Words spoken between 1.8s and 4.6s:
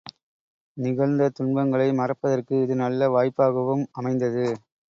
மறப்பதற்கு இது நல்ல வாய்ப்பாகவும் அமைந்தது.